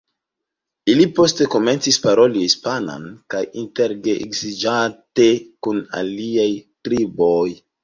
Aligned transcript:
Ili 0.93 1.03
poste 1.19 1.47
komencis 1.55 1.99
paroli 2.05 2.41
hispanan 2.45 3.05
kaj 3.35 3.43
inter-geedziĝante 3.65 5.29
kun 5.69 5.85
aliaj 6.03 6.51
triboj. 6.91 7.47